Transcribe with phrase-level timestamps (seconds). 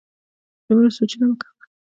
[0.65, 1.53] دومره سوچونه مه کوه